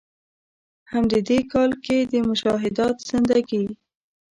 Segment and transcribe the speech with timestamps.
[0.91, 3.65] هم د ې کال کښې د“مشاهدات زندګي”